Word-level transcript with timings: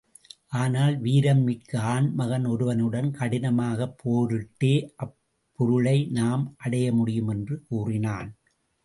ஆனால் 0.51 0.95
வீரம் 0.97 1.41
மிக்க 1.41 1.79
ஆண் 1.89 2.07
மகன் 2.13 2.45
ஒருவனுடன் 2.45 3.09
கடினமாகப் 3.11 3.93
போரிட்டே 3.99 4.73
அப் 4.95 5.15
பொருளை 5.59 6.07
நாம் 6.11 6.55
அடைமுடியும் 6.65 7.29
என்று 7.29 7.57
கூறினான். 7.67 8.31